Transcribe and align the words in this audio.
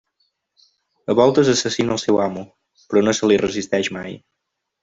A 1.13 1.15
voltes 1.19 1.51
assassina 1.53 1.95
el 1.97 2.01
seu 2.05 2.19
amo, 2.25 2.47
però 2.89 3.07
no 3.07 3.17
se 3.19 3.33
li 3.33 3.41
resisteix 3.47 3.95
mai. 4.01 4.21